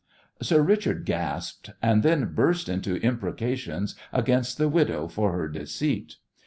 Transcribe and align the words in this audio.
"Sir 0.41 0.63
Richard" 0.63 1.05
gasped, 1.05 1.69
and 1.79 2.01
then 2.01 2.33
burst 2.33 2.65
forth 2.65 2.73
into 2.73 2.97
imprecations 3.01 3.93
against 4.11 4.57
the 4.57 4.67
widow 4.67 5.07
for 5.07 5.31
her 5.33 5.47
"deceit." 5.47 6.15